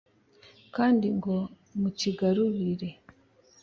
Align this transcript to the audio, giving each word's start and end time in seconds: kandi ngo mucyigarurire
kandi 0.75 1.07
ngo 1.17 1.35
mucyigarurire 1.81 2.89